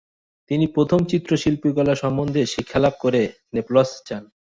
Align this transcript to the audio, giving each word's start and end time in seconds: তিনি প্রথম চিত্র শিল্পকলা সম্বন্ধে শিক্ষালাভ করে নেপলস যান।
তিনি 0.51 0.65
প্রথম 0.67 0.99
চিত্র 1.05 1.31
শিল্পকলা 1.37 1.93
সম্বন্ধে 1.95 2.41
শিক্ষালাভ 2.45 2.93
করে 3.03 3.21
নেপলস 3.53 3.89
যান। 4.07 4.23